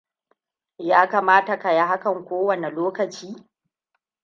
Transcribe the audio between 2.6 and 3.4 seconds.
lokaci?